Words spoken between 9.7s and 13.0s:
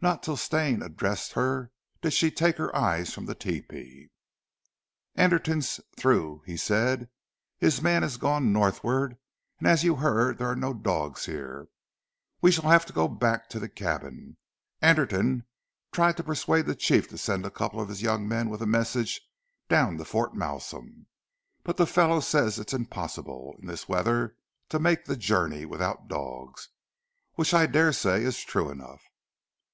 you heard there are no dogs here. We shall have to